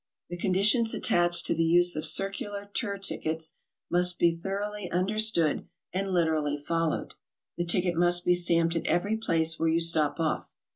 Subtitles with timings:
[0.31, 3.51] The conditions attached to the use of circular tour ticketvS
[3.91, 7.13] must be thoroughly understood and literally followed.
[7.55, 10.49] The ticket must be stamped at every place where you stop off.